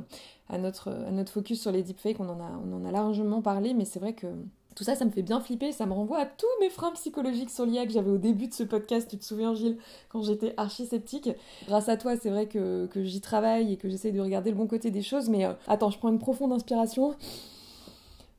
à 0.49 0.57
notre, 0.57 0.89
à 0.89 1.11
notre 1.11 1.31
focus 1.31 1.61
sur 1.61 1.71
les 1.71 1.83
deepfakes. 1.83 2.19
On 2.19 2.29
en 2.29 2.39
a, 2.39 2.51
on 2.65 2.73
en 2.73 2.85
a 2.85 2.91
largement 2.91 3.41
parlé, 3.41 3.73
mais 3.73 3.83
c'est 3.83 3.99
vrai 3.99 4.13
que 4.13 4.27
tout 4.75 4.83
ça, 4.83 4.95
ça 4.95 5.03
me 5.05 5.11
fait 5.11 5.21
bien 5.21 5.41
flipper. 5.41 5.71
Ça 5.73 5.85
me 5.85 5.91
renvoie 5.93 6.19
à 6.19 6.25
tous 6.25 6.47
mes 6.61 6.69
freins 6.69 6.91
psychologiques 6.93 7.49
sur 7.49 7.65
l'IA 7.65 7.85
que 7.85 7.91
j'avais 7.91 8.09
au 8.09 8.17
début 8.17 8.47
de 8.47 8.53
ce 8.53 8.63
podcast. 8.63 9.09
Tu 9.09 9.17
te 9.17 9.25
souviens, 9.25 9.53
Gilles, 9.53 9.77
quand 10.09 10.21
j'étais 10.21 10.53
archi 10.55 10.85
sceptique. 10.85 11.29
Grâce 11.67 11.89
à 11.89 11.97
toi, 11.97 12.15
c'est 12.15 12.29
vrai 12.29 12.47
que, 12.47 12.87
que 12.87 13.03
j'y 13.03 13.19
travaille 13.19 13.73
et 13.73 13.77
que 13.77 13.89
j'essaye 13.89 14.13
de 14.13 14.21
regarder 14.21 14.49
le 14.49 14.55
bon 14.55 14.67
côté 14.67 14.89
des 14.89 15.01
choses. 15.01 15.29
Mais 15.29 15.45
euh, 15.45 15.53
attends, 15.67 15.91
je 15.91 15.97
prends 15.97 16.09
une 16.09 16.19
profonde 16.19 16.53
inspiration. 16.53 17.15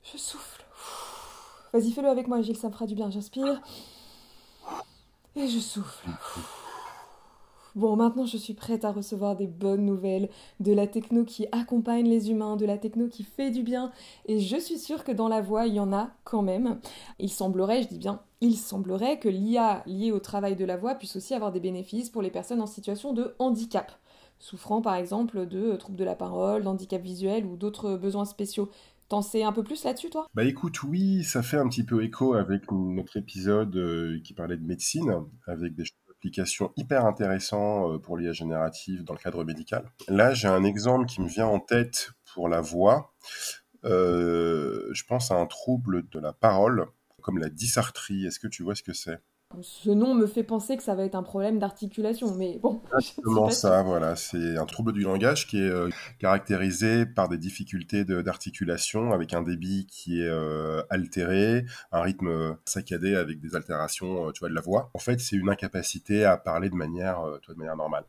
Je 0.02 0.16
souffle. 0.16 0.64
Vas-y, 1.74 1.90
fais-le 1.90 2.08
avec 2.08 2.28
moi, 2.28 2.40
Gilles, 2.40 2.56
ça 2.56 2.68
me 2.68 2.72
fera 2.72 2.86
du 2.86 2.94
bien. 2.94 3.10
J'inspire. 3.10 3.60
Et 5.36 5.48
je 5.48 5.58
souffle. 5.58 6.08
Bon, 7.74 7.96
maintenant 7.96 8.24
je 8.24 8.36
suis 8.36 8.54
prête 8.54 8.84
à 8.84 8.92
recevoir 8.92 9.34
des 9.34 9.48
bonnes 9.48 9.84
nouvelles, 9.84 10.28
de 10.60 10.72
la 10.72 10.86
techno 10.86 11.24
qui 11.24 11.46
accompagne 11.50 12.08
les 12.08 12.30
humains, 12.30 12.54
de 12.54 12.66
la 12.66 12.78
techno 12.78 13.08
qui 13.08 13.24
fait 13.24 13.50
du 13.50 13.64
bien, 13.64 13.90
et 14.26 14.38
je 14.38 14.56
suis 14.56 14.78
sûre 14.78 15.02
que 15.02 15.10
dans 15.10 15.26
la 15.26 15.40
voix, 15.40 15.66
il 15.66 15.74
y 15.74 15.80
en 15.80 15.92
a 15.92 16.10
quand 16.22 16.42
même. 16.42 16.78
Il 17.18 17.30
semblerait, 17.30 17.82
je 17.82 17.88
dis 17.88 17.98
bien, 17.98 18.20
il 18.40 18.54
semblerait 18.54 19.18
que 19.18 19.28
l'IA 19.28 19.82
liée 19.86 20.12
au 20.12 20.20
travail 20.20 20.54
de 20.54 20.64
la 20.64 20.76
voix 20.76 20.94
puisse 20.94 21.16
aussi 21.16 21.34
avoir 21.34 21.50
des 21.50 21.58
bénéfices 21.58 22.10
pour 22.10 22.22
les 22.22 22.30
personnes 22.30 22.60
en 22.60 22.66
situation 22.66 23.12
de 23.12 23.34
handicap, 23.40 23.90
souffrant 24.38 24.80
par 24.80 24.94
exemple 24.94 25.44
de 25.44 25.74
troubles 25.74 25.98
de 25.98 26.04
la 26.04 26.14
parole, 26.14 26.62
d'handicap 26.62 27.02
visuel 27.02 27.44
ou 27.44 27.56
d'autres 27.56 27.96
besoins 27.96 28.24
spéciaux. 28.24 28.70
T'en 29.08 29.20
sais 29.20 29.42
un 29.42 29.52
peu 29.52 29.64
plus 29.64 29.82
là-dessus, 29.82 30.10
toi? 30.10 30.28
Bah 30.34 30.44
écoute, 30.44 30.82
oui, 30.84 31.24
ça 31.24 31.42
fait 31.42 31.58
un 31.58 31.68
petit 31.68 31.84
peu 31.84 32.04
écho 32.04 32.34
avec 32.34 32.70
notre 32.70 33.16
épisode 33.16 33.76
euh, 33.76 34.20
qui 34.22 34.32
parlait 34.32 34.56
de 34.56 34.64
médecine, 34.64 35.24
avec 35.46 35.74
des 35.74 35.84
hyper 36.76 37.04
intéressantes 37.06 37.92
euh, 37.92 37.98
pour 37.98 38.16
l'IA 38.16 38.32
générative 38.32 39.04
dans 39.04 39.14
le 39.14 39.18
cadre 39.18 39.44
médical. 39.44 39.84
Là, 40.08 40.34
j'ai 40.34 40.48
un 40.48 40.64
exemple 40.64 41.06
qui 41.06 41.20
me 41.20 41.28
vient 41.28 41.46
en 41.46 41.60
tête 41.60 42.10
pour 42.32 42.48
la 42.48 42.60
voix. 42.60 43.14
Euh, 43.84 44.88
je 44.92 45.04
pense 45.04 45.30
à 45.30 45.36
un 45.36 45.46
trouble 45.46 46.08
de 46.08 46.18
la 46.18 46.32
parole, 46.32 46.86
comme 47.22 47.38
la 47.38 47.48
dysarthrie. 47.48 48.26
Est-ce 48.26 48.38
que 48.38 48.48
tu 48.48 48.62
vois 48.62 48.74
ce 48.74 48.82
que 48.82 48.92
c'est? 48.92 49.20
Ce 49.62 49.90
nom 49.90 50.14
me 50.14 50.26
fait 50.26 50.42
penser 50.42 50.76
que 50.76 50.82
ça 50.82 50.94
va 50.94 51.04
être 51.04 51.14
un 51.14 51.22
problème 51.22 51.58
d'articulation, 51.58 52.34
mais 52.34 52.58
bon. 52.62 52.82
Exactement 52.98 53.50
ça, 53.50 53.82
voilà. 53.82 54.16
C'est 54.16 54.56
un 54.56 54.66
trouble 54.66 54.92
du 54.92 55.02
langage 55.02 55.46
qui 55.46 55.58
est 55.58 55.68
euh, 55.68 55.88
caractérisé 56.18 57.06
par 57.06 57.28
des 57.28 57.38
difficultés 57.38 58.04
de- 58.04 58.22
d'articulation, 58.22 59.12
avec 59.12 59.34
un 59.34 59.42
débit 59.42 59.86
qui 59.86 60.20
est 60.20 60.28
euh, 60.28 60.82
altéré, 60.90 61.66
un 61.92 62.00
rythme 62.02 62.56
saccadé 62.64 63.14
avec 63.16 63.40
des 63.40 63.54
altérations, 63.56 64.28
euh, 64.28 64.32
tu 64.32 64.40
vois, 64.40 64.48
de 64.48 64.54
la 64.54 64.60
voix. 64.60 64.90
En 64.94 64.98
fait, 64.98 65.20
c'est 65.20 65.36
une 65.36 65.48
incapacité 65.48 66.24
à 66.24 66.36
parler 66.36 66.70
de 66.70 66.74
manière, 66.74 67.20
euh, 67.20 67.38
tu 67.40 67.46
vois, 67.46 67.54
de 67.54 67.58
manière 67.60 67.76
normale. 67.76 68.04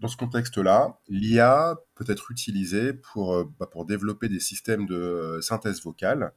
Dans 0.00 0.08
ce 0.08 0.16
contexte-là, 0.16 0.98
l'IA 1.08 1.76
peut 1.94 2.04
être 2.08 2.30
utilisée 2.30 2.92
pour, 2.94 3.34
euh, 3.34 3.44
bah, 3.58 3.66
pour 3.70 3.84
développer 3.84 4.28
des 4.28 4.40
systèmes 4.40 4.86
de 4.86 4.94
euh, 4.94 5.40
synthèse 5.40 5.82
vocale 5.82 6.32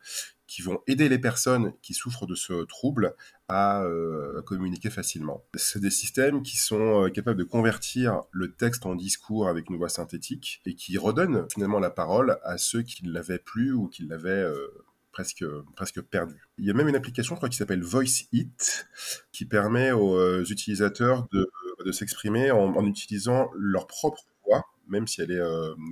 qui 0.53 0.62
vont 0.62 0.83
aider 0.86 1.10
les 1.10 1.17
personnes 1.17 1.74
qui 1.81 1.95
souffrent 1.95 2.27
de 2.27 2.36
ce 2.36 2.65
trouble 2.65 3.15
à 3.48 3.81
euh, 3.81 4.39
communiquer 4.43 4.91
facilement. 4.91 5.43
C'est 5.55 5.79
des 5.79 5.89
systèmes 5.89 6.43
qui 6.43 6.57
sont 6.57 7.05
euh, 7.05 7.10
capables 7.10 7.39
de 7.39 7.43
convertir 7.43 8.22
le 8.29 8.53
texte 8.53 8.86
en 8.86 8.93
discours 8.93 9.48
avec 9.48 9.72
une 9.72 9.77
voix 9.77 9.89
synthétique 9.89 10.62
et 10.67 10.75
qui 10.75 11.00
redonnent 11.00 11.48
finalement 11.51 11.79
la 11.79 11.89
parole 11.89 12.38
à 12.43 12.60
ceux 12.60 12.83
qui 12.83 13.03
ne 13.03 13.12
l'avaient 13.12 13.39
plus 13.39 13.74
ou 13.74 13.88
qui 13.88 14.03
l'avaient 14.03 14.29
euh, 14.29 14.67
presque, 15.12 15.43
presque 15.75 16.01
perdu. 16.01 16.48
Il 16.60 16.65
y 16.65 16.69
a 16.69 16.75
même 16.75 16.88
une 16.88 16.95
application, 16.95 17.33
je 17.33 17.39
crois, 17.39 17.50
qui 17.50 17.57
s'appelle 17.57 17.81
Voice 17.81 18.27
It, 18.31 18.88
qui 19.31 19.45
permet 19.45 19.91
aux 19.91 20.43
utilisateurs 20.43 21.27
de, 21.31 21.91
s'exprimer 21.91 22.51
en, 22.51 22.86
utilisant 22.86 23.50
leur 23.55 23.88
propre 23.88 24.24
voix, 24.45 24.63
même 24.88 25.07
si 25.07 25.22
elle 25.22 25.31
est 25.31 25.41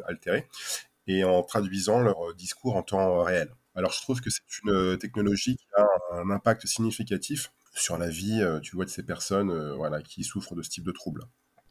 altérée. 0.08 0.48
et 1.08 1.24
en 1.24 1.42
traduisant 1.42 2.00
leur 2.00 2.36
discours 2.36 2.76
en 2.76 2.84
temps 2.84 3.24
réel. 3.24 3.52
Alors 3.76 3.92
je 3.92 4.02
trouve 4.02 4.22
que 4.22 4.30
c'est 4.30 4.42
une 4.64 4.98
technologie 4.98 5.56
qui 5.56 5.66
a 5.78 5.88
un 6.14 6.30
impact 6.30 6.68
significatif 6.68 7.52
sur 7.74 7.98
la 7.98 8.10
vie, 8.10 8.42
vois, 8.74 8.86
de 8.86 8.90
ces 8.90 9.04
personnes 9.04 9.74
voilà, 9.76 10.02
qui 10.02 10.24
souffrent 10.24 10.56
de 10.56 10.62
ce 10.62 10.70
type 10.70 10.84
de 10.84 10.92
troubles. 10.92 11.24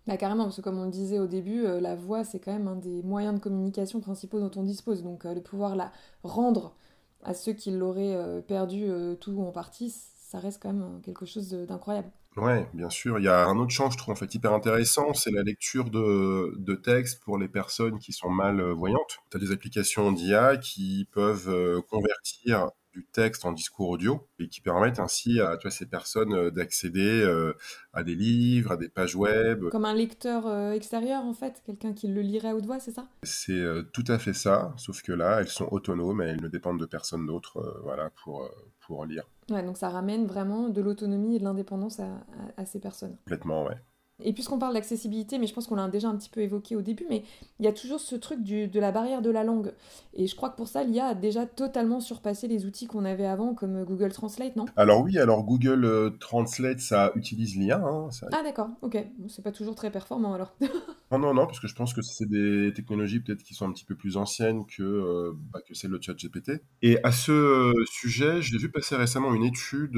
Bah, 0.06 0.16
carrément, 0.16 0.44
parce 0.44 0.56
que 0.56 0.62
comme 0.62 0.78
on 0.78 0.86
le 0.86 0.90
disait 0.90 1.18
au 1.18 1.26
début, 1.26 1.64
euh, 1.64 1.80
la 1.80 1.94
voix, 1.94 2.24
c'est 2.24 2.40
quand 2.40 2.52
même 2.52 2.68
un 2.68 2.76
des 2.76 3.02
moyens 3.02 3.34
de 3.34 3.40
communication 3.40 4.00
principaux 4.00 4.40
dont 4.40 4.50
on 4.56 4.64
dispose. 4.64 5.02
Donc 5.02 5.24
euh, 5.24 5.34
de 5.34 5.40
pouvoir 5.40 5.76
la 5.76 5.92
rendre 6.24 6.74
à 7.22 7.34
ceux 7.34 7.52
qui 7.52 7.70
l'auraient 7.70 8.16
euh, 8.16 8.40
perdu 8.40 8.88
tout 9.20 9.32
ou 9.32 9.46
en 9.46 9.52
partie, 9.52 9.90
ça 9.90 10.38
reste 10.38 10.62
quand 10.62 10.72
même 10.72 11.00
quelque 11.02 11.26
chose 11.26 11.50
d'incroyable. 11.50 12.10
Ouais, 12.36 12.68
bien 12.74 12.88
sûr. 12.90 13.18
Il 13.18 13.24
y 13.24 13.28
a 13.28 13.44
un 13.46 13.58
autre 13.58 13.72
champ, 13.72 13.90
je 13.90 13.98
trouve, 13.98 14.12
en 14.12 14.16
fait, 14.16 14.32
hyper 14.34 14.52
intéressant, 14.52 15.12
c'est 15.14 15.32
la 15.32 15.42
lecture 15.42 15.90
de, 15.90 16.54
de 16.58 16.74
textes 16.76 17.20
pour 17.24 17.38
les 17.38 17.48
personnes 17.48 17.98
qui 17.98 18.12
sont 18.12 18.30
malvoyantes. 18.30 19.18
Tu 19.30 19.36
as 19.36 19.40
des 19.40 19.50
applications 19.52 20.12
d'IA 20.12 20.56
qui 20.56 21.08
peuvent 21.12 21.82
convertir 21.88 22.70
du 22.92 23.06
texte 23.06 23.44
en 23.44 23.52
discours 23.52 23.88
audio 23.88 24.28
et 24.38 24.48
qui 24.48 24.60
permettent 24.60 24.98
ainsi 24.98 25.40
à 25.40 25.58
ces 25.70 25.86
personnes 25.86 26.34
euh, 26.34 26.50
d'accéder 26.50 27.22
euh, 27.22 27.52
à 27.92 28.02
des 28.02 28.14
livres, 28.14 28.72
à 28.72 28.76
des 28.76 28.88
pages 28.88 29.14
web. 29.14 29.68
Comme 29.70 29.84
un 29.84 29.94
lecteur 29.94 30.46
euh, 30.46 30.72
extérieur 30.72 31.24
en 31.24 31.34
fait, 31.34 31.62
quelqu'un 31.64 31.92
qui 31.92 32.08
le 32.08 32.20
lirait 32.20 32.48
à 32.48 32.56
haute 32.56 32.66
voix, 32.66 32.80
c'est 32.80 32.90
ça? 32.90 33.06
C'est 33.22 33.62
tout 33.92 34.04
à 34.08 34.18
fait 34.18 34.32
ça, 34.32 34.74
sauf 34.76 35.02
que 35.02 35.12
là, 35.12 35.40
elles 35.40 35.48
sont 35.48 35.68
autonomes 35.70 36.22
et 36.22 36.26
elles 36.26 36.42
ne 36.42 36.48
dépendent 36.48 36.80
de 36.80 36.86
personne 36.86 37.26
d'autre 37.26 37.80
voilà, 37.84 38.10
pour, 38.22 38.48
pour 38.80 39.04
lire. 39.04 39.24
Ouais, 39.50 39.62
donc 39.62 39.76
ça 39.76 39.88
ramène 39.88 40.26
vraiment 40.26 40.68
de 40.68 40.80
l'autonomie 40.80 41.36
et 41.36 41.38
de 41.38 41.44
l'indépendance 41.44 42.00
à, 42.00 42.24
à 42.56 42.66
ces 42.66 42.80
personnes. 42.80 43.16
Complètement, 43.24 43.64
ouais. 43.64 43.76
Et 44.24 44.32
puisqu'on 44.32 44.58
parle 44.58 44.74
d'accessibilité, 44.74 45.38
mais 45.38 45.46
je 45.46 45.54
pense 45.54 45.66
qu'on 45.66 45.76
l'a 45.76 45.88
déjà 45.88 46.08
un 46.08 46.16
petit 46.16 46.30
peu 46.30 46.40
évoqué 46.40 46.76
au 46.76 46.82
début, 46.82 47.06
mais 47.08 47.22
il 47.58 47.64
y 47.64 47.68
a 47.68 47.72
toujours 47.72 48.00
ce 48.00 48.16
truc 48.16 48.42
de 48.42 48.80
la 48.80 48.92
barrière 48.92 49.22
de 49.22 49.30
la 49.30 49.44
langue. 49.44 49.72
Et 50.14 50.26
je 50.26 50.34
crois 50.34 50.50
que 50.50 50.56
pour 50.56 50.68
ça, 50.68 50.82
l'IA 50.84 51.06
a 51.06 51.14
déjà 51.14 51.46
totalement 51.46 52.00
surpassé 52.00 52.48
les 52.48 52.66
outils 52.66 52.86
qu'on 52.86 53.04
avait 53.04 53.26
avant, 53.26 53.54
comme 53.54 53.84
Google 53.84 54.12
Translate, 54.12 54.56
non? 54.56 54.66
Alors 54.76 55.02
oui, 55.02 55.18
alors 55.18 55.44
Google 55.44 55.84
euh, 55.84 56.10
Translate, 56.10 56.80
ça 56.80 57.12
utilise 57.14 57.56
l'IA. 57.56 57.78
Hein, 57.78 58.08
ah 58.32 58.42
d'accord, 58.42 58.70
ok. 58.82 58.98
c'est 59.28 59.42
pas 59.42 59.52
toujours 59.52 59.74
très 59.74 59.90
performant 59.90 60.34
alors. 60.34 60.54
non, 61.12 61.18
non, 61.18 61.34
non, 61.34 61.46
parce 61.46 61.60
que 61.60 61.68
je 61.68 61.74
pense 61.74 61.94
que 61.94 62.02
c'est 62.02 62.28
des 62.28 62.72
technologies 62.74 63.20
peut-être 63.20 63.42
qui 63.42 63.54
sont 63.54 63.66
un 63.66 63.72
petit 63.72 63.84
peu 63.84 63.94
plus 63.94 64.16
anciennes 64.16 64.66
que, 64.66 64.82
euh, 64.82 65.32
bah, 65.52 65.60
que 65.66 65.74
celle 65.74 65.90
de 65.90 66.02
ChatGPT. 66.02 66.62
Et 66.82 66.98
à 67.04 67.12
ce 67.12 67.32
euh, 67.32 67.84
sujet, 67.90 68.42
j'ai 68.42 68.58
vu 68.58 68.70
passer 68.70 68.96
récemment 68.96 69.34
une 69.34 69.44
étude 69.44 69.96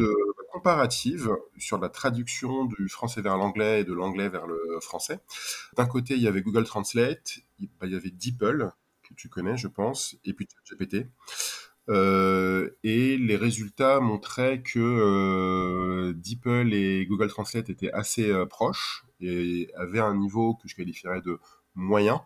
comparative 0.53 1.37
sur 1.59 1.79
la 1.79 1.89
traduction 1.89 2.67
du 2.67 2.89
français 2.89 3.23
vers 3.23 3.37
l'anglais 3.37 3.81
et 3.81 3.85
de 3.85 3.93
l'anglais 3.93 4.29
vers 4.29 4.47
le 4.47 4.59
français. 4.81 5.21
D'un 5.77 5.87
côté, 5.87 6.15
il 6.15 6.23
y 6.23 6.29
avait 6.29 6.43
Google 6.43 6.65
Translate, 6.65 7.39
il 7.59 7.69
y 7.83 7.97
avait 7.97 8.11
DeepL, 8.11 8.71
que 9.03 9.15
tu 9.15 9.29
connais, 9.29 9.57
je 9.57 9.69
pense, 9.69 10.17
et 10.25 10.33
puis 10.33 10.49
GPT. 10.71 11.07
Euh, 11.89 12.71
et 12.85 13.17
les 13.17 13.37
résultats 13.37 13.99
montraient 14.01 14.63
que 14.63 14.79
euh, 14.79 16.13
DeepL 16.15 16.73
et 16.73 17.07
Google 17.07 17.29
Translate 17.29 17.71
étaient 17.71 17.91
assez 17.91 18.31
euh, 18.31 18.47
proches 18.47 19.05
et 19.21 19.69
avaient 19.77 19.99
un 19.99 20.17
niveau 20.17 20.55
que 20.55 20.69
je 20.69 20.77
qualifierais 20.77 21.23
de 21.23 21.39
moyen, 21.75 22.23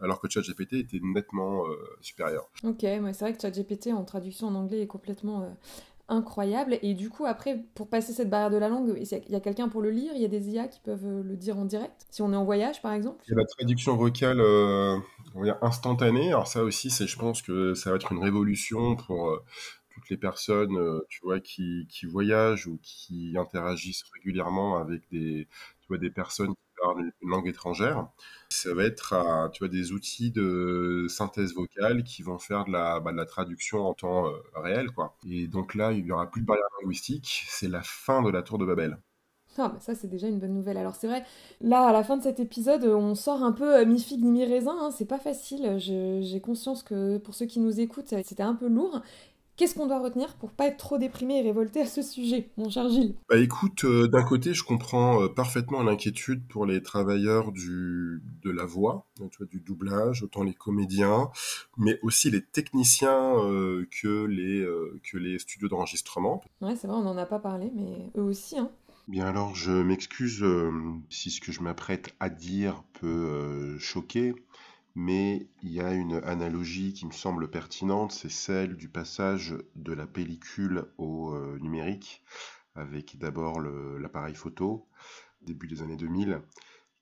alors 0.00 0.20
que 0.20 0.28
ChatGPT 0.28 0.74
était 0.74 0.98
nettement 1.00 1.64
supérieur. 2.00 2.50
Ok, 2.64 2.80
c'est 2.80 3.20
vrai 3.20 3.32
que 3.32 3.40
ChatGPT 3.40 3.92
en 3.92 4.04
traduction 4.04 4.48
en 4.48 4.56
anglais 4.56 4.80
est 4.80 4.88
complètement 4.88 5.56
incroyable. 6.10 6.78
Et 6.82 6.94
du 6.94 7.08
coup, 7.08 7.24
après, 7.24 7.64
pour 7.74 7.88
passer 7.88 8.12
cette 8.12 8.28
barrière 8.28 8.50
de 8.50 8.56
la 8.56 8.68
langue, 8.68 8.94
il 8.96 9.32
y 9.32 9.34
a 9.34 9.40
quelqu'un 9.40 9.68
pour 9.68 9.80
le 9.80 9.90
lire, 9.90 10.12
il 10.14 10.20
y 10.20 10.24
a 10.24 10.28
des 10.28 10.50
IA 10.50 10.68
qui 10.68 10.80
peuvent 10.80 11.06
euh, 11.06 11.22
le 11.22 11.36
dire 11.36 11.56
en 11.58 11.64
direct, 11.64 12.06
si 12.10 12.20
on 12.20 12.32
est 12.32 12.36
en 12.36 12.44
voyage 12.44 12.82
par 12.82 12.92
exemple. 12.92 13.24
Il 13.28 13.30
y 13.30 13.34
a 13.34 13.38
la 13.38 13.46
traduction 13.46 13.96
vocale 13.96 14.40
euh, 14.40 14.98
instantanée. 15.62 16.28
Alors 16.28 16.48
ça 16.48 16.62
aussi, 16.62 16.90
c'est, 16.90 17.06
je 17.06 17.18
pense 17.18 17.42
que 17.42 17.74
ça 17.74 17.90
va 17.90 17.96
être 17.96 18.12
une 18.12 18.22
révolution 18.22 18.96
pour 18.96 19.30
euh, 19.30 19.42
toutes 19.94 20.10
les 20.10 20.16
personnes, 20.16 20.78
tu 21.08 21.20
vois, 21.22 21.40
qui, 21.40 21.86
qui, 21.88 22.06
voyagent 22.06 22.66
ou 22.66 22.78
qui 22.82 23.34
interagissent 23.38 24.04
régulièrement 24.14 24.78
avec 24.78 25.02
des, 25.10 25.48
tu 25.80 25.88
vois, 25.88 25.98
des 25.98 26.10
personnes 26.10 26.54
une 26.98 27.12
langue 27.28 27.48
étrangère. 27.48 28.08
Ça 28.48 28.74
va 28.74 28.84
être 28.84 29.50
tu 29.52 29.60
vois, 29.60 29.68
des 29.68 29.92
outils 29.92 30.30
de 30.30 31.06
synthèse 31.08 31.54
vocale 31.54 32.04
qui 32.04 32.22
vont 32.22 32.38
faire 32.38 32.64
de 32.64 32.72
la, 32.72 33.00
bah, 33.00 33.12
de 33.12 33.16
la 33.16 33.26
traduction 33.26 33.86
en 33.86 33.94
temps 33.94 34.26
euh, 34.28 34.32
réel. 34.54 34.90
Quoi. 34.90 35.16
Et 35.28 35.46
donc 35.46 35.74
là, 35.74 35.92
il 35.92 36.04
n'y 36.04 36.12
aura 36.12 36.30
plus 36.30 36.40
de 36.40 36.46
barrière 36.46 36.66
linguistique. 36.82 37.44
C'est 37.48 37.68
la 37.68 37.82
fin 37.82 38.22
de 38.22 38.30
la 38.30 38.42
tour 38.42 38.58
de 38.58 38.64
Babel. 38.64 38.98
Ah, 39.58 39.68
bah 39.68 39.78
ça, 39.80 39.94
c'est 39.94 40.06
déjà 40.08 40.28
une 40.28 40.38
bonne 40.38 40.54
nouvelle. 40.54 40.76
Alors, 40.76 40.94
c'est 40.94 41.08
vrai, 41.08 41.24
là, 41.60 41.88
à 41.88 41.92
la 41.92 42.04
fin 42.04 42.16
de 42.16 42.22
cet 42.22 42.40
épisode, 42.40 42.84
on 42.84 43.14
sort 43.14 43.42
un 43.42 43.52
peu 43.52 43.80
euh, 43.80 43.84
mi-figue, 43.84 44.24
mi-raisin. 44.24 44.76
Hein. 44.80 44.90
c'est 44.90 45.06
pas 45.06 45.18
facile. 45.18 45.76
J'ai 45.78 46.40
conscience 46.40 46.82
que 46.82 47.18
pour 47.18 47.34
ceux 47.34 47.46
qui 47.46 47.60
nous 47.60 47.80
écoutent, 47.80 48.08
c'était 48.08 48.42
un 48.42 48.54
peu 48.54 48.68
lourd. 48.68 49.02
Qu'est-ce 49.60 49.74
qu'on 49.74 49.86
doit 49.86 49.98
retenir 49.98 50.36
pour 50.36 50.52
pas 50.52 50.68
être 50.68 50.78
trop 50.78 50.96
déprimé 50.96 51.40
et 51.40 51.42
révolté 51.42 51.82
à 51.82 51.86
ce 51.86 52.00
sujet, 52.00 52.48
mon 52.56 52.70
cher 52.70 52.88
Gilles? 52.88 53.14
Bah 53.28 53.36
écoute, 53.36 53.84
euh, 53.84 54.08
d'un 54.08 54.22
côté, 54.22 54.54
je 54.54 54.64
comprends 54.64 55.22
euh, 55.22 55.28
parfaitement 55.28 55.82
l'inquiétude 55.82 56.48
pour 56.48 56.64
les 56.64 56.82
travailleurs 56.82 57.52
du, 57.52 58.22
de 58.42 58.50
la 58.50 58.64
voix, 58.64 59.04
tu 59.18 59.36
vois, 59.36 59.46
du 59.46 59.60
doublage, 59.60 60.22
autant 60.22 60.44
les 60.44 60.54
comédiens, 60.54 61.28
mais 61.76 61.98
aussi 62.00 62.30
les 62.30 62.40
techniciens 62.40 63.36
euh, 63.36 63.86
que, 64.00 64.24
les, 64.24 64.66
que 65.02 65.18
les 65.18 65.38
studios 65.38 65.68
d'enregistrement. 65.68 66.42
Ouais, 66.62 66.74
c'est 66.74 66.86
vrai, 66.86 66.96
on 66.96 67.02
n'en 67.02 67.18
a 67.18 67.26
pas 67.26 67.38
parlé, 67.38 67.70
mais 67.74 68.10
eux 68.16 68.24
aussi. 68.24 68.58
Hein. 68.58 68.70
Bien 69.08 69.26
alors, 69.26 69.54
je 69.54 69.72
m'excuse 69.72 70.42
si 71.10 71.30
ce 71.30 71.38
que 71.42 71.52
je 71.52 71.60
m'apprête 71.60 72.14
à 72.18 72.30
dire 72.30 72.82
peut 72.98 73.76
choquer 73.78 74.34
mais 75.00 75.48
il 75.62 75.72
y 75.72 75.80
a 75.80 75.94
une 75.94 76.16
analogie 76.24 76.92
qui 76.92 77.06
me 77.06 77.12
semble 77.12 77.50
pertinente, 77.50 78.12
c'est 78.12 78.30
celle 78.30 78.76
du 78.76 78.90
passage 78.90 79.56
de 79.74 79.94
la 79.94 80.06
pellicule 80.06 80.84
au 80.98 81.32
euh, 81.32 81.58
numérique, 81.58 82.22
avec 82.74 83.16
d'abord 83.16 83.60
l'appareil 83.62 84.34
photo, 84.34 84.86
début 85.40 85.68
des 85.68 85.80
années 85.80 85.96
2000, 85.96 86.42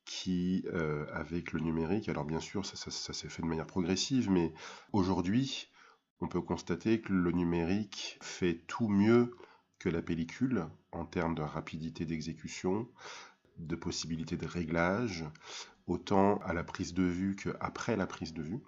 qui, 0.04 0.64
euh, 0.72 1.06
avec 1.12 1.52
le 1.52 1.58
numérique, 1.58 2.08
alors 2.08 2.24
bien 2.24 2.38
sûr, 2.38 2.64
ça, 2.64 2.90
s'est 2.92 3.28
fait 3.28 3.42
de 3.42 3.48
manière 3.48 3.66
progressive, 3.66 4.30
mais 4.30 4.52
aujourd'hui, 4.92 5.68
on 6.20 6.28
peut 6.28 6.40
constater 6.40 7.00
que 7.00 7.12
le 7.12 7.32
numérique 7.32 8.16
fait 8.22 8.62
tout 8.68 8.88
mieux 8.88 9.34
que 9.80 9.88
la 9.88 10.02
pellicule 10.02 10.66
en 10.92 11.04
termes 11.04 11.34
de 11.34 11.42
rapidité 11.42 12.06
d'exécution, 12.06 12.88
de 13.56 13.74
possibilités 13.74 14.36
de 14.36 14.46
réglage, 14.46 15.24
autant 15.88 16.38
à 16.44 16.52
la 16.52 16.64
prise 16.64 16.94
de 16.94 17.02
vue 17.02 17.36
qu'après 17.36 17.96
la 17.96 18.06
prise 18.06 18.32
de 18.32 18.42
vue. 18.42 18.60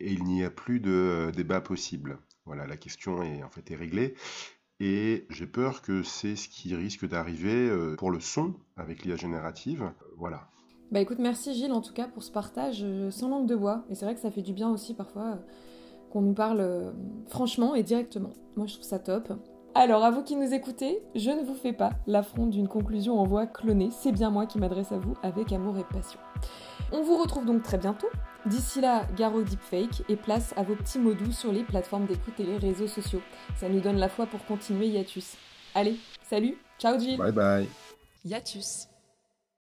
Et 0.00 0.12
il 0.12 0.24
n'y 0.24 0.44
a 0.44 0.50
plus 0.50 0.80
de 0.80 0.90
euh, 0.90 1.30
débat 1.30 1.60
possible. 1.60 2.18
Voilà, 2.44 2.66
la 2.66 2.76
question 2.76 3.22
est 3.22 3.42
en 3.42 3.50
fait 3.50 3.70
est 3.70 3.76
réglée. 3.76 4.14
Et 4.80 5.26
j'ai 5.30 5.46
peur 5.46 5.82
que 5.82 6.02
c'est 6.02 6.34
ce 6.34 6.48
qui 6.48 6.74
risque 6.74 7.06
d'arriver 7.06 7.68
euh, 7.68 7.94
pour 7.96 8.10
le 8.10 8.20
son 8.20 8.54
avec 8.76 9.04
l'IA 9.04 9.16
générative. 9.16 9.92
Voilà. 10.16 10.48
Bah 10.90 11.00
écoute, 11.00 11.18
merci 11.20 11.54
Gilles 11.54 11.72
en 11.72 11.80
tout 11.80 11.94
cas 11.94 12.08
pour 12.08 12.22
ce 12.22 12.30
partage 12.30 12.80
euh, 12.82 13.10
sans 13.10 13.28
langue 13.28 13.46
de 13.46 13.56
bois. 13.56 13.84
Et 13.90 13.94
c'est 13.94 14.04
vrai 14.04 14.14
que 14.14 14.20
ça 14.20 14.30
fait 14.30 14.42
du 14.42 14.52
bien 14.52 14.70
aussi 14.70 14.94
parfois 14.94 15.38
qu'on 16.10 16.22
nous 16.22 16.34
parle 16.34 16.92
franchement 17.28 17.74
et 17.74 17.82
directement. 17.82 18.32
Moi 18.56 18.66
je 18.66 18.74
trouve 18.74 18.86
ça 18.86 18.98
top. 18.98 19.32
Alors, 19.74 20.04
à 20.04 20.10
vous 20.10 20.22
qui 20.22 20.36
nous 20.36 20.52
écoutez, 20.52 21.02
je 21.14 21.30
ne 21.30 21.42
vous 21.42 21.54
fais 21.54 21.72
pas 21.72 21.92
l'affront 22.06 22.46
d'une 22.46 22.68
conclusion 22.68 23.18
en 23.18 23.24
voix 23.24 23.46
clonée, 23.46 23.88
c'est 23.90 24.12
bien 24.12 24.30
moi 24.30 24.44
qui 24.44 24.58
m'adresse 24.58 24.92
à 24.92 24.98
vous 24.98 25.16
avec 25.22 25.50
amour 25.50 25.78
et 25.78 25.84
passion. 25.84 26.20
On 26.92 27.02
vous 27.02 27.16
retrouve 27.16 27.46
donc 27.46 27.62
très 27.62 27.78
bientôt. 27.78 28.08
D'ici 28.44 28.82
là, 28.82 29.06
gare 29.16 29.34
au 29.34 29.42
deepfake 29.42 30.02
et 30.10 30.16
place 30.16 30.52
à 30.58 30.62
vos 30.62 30.74
petits 30.74 30.98
mots 30.98 31.14
doux 31.14 31.32
sur 31.32 31.52
les 31.52 31.62
plateformes 31.62 32.06
d'écoute 32.06 32.38
et 32.38 32.44
les 32.44 32.58
réseaux 32.58 32.86
sociaux. 32.86 33.22
Ça 33.56 33.70
nous 33.70 33.80
donne 33.80 33.96
la 33.96 34.10
foi 34.10 34.26
pour 34.26 34.44
continuer 34.44 34.88
Yatus. 34.88 35.36
Allez, 35.74 35.96
salut, 36.22 36.58
ciao 36.78 36.98
Gilles 36.98 37.16
Bye 37.16 37.32
bye 37.32 37.68
Yatus 38.26 38.91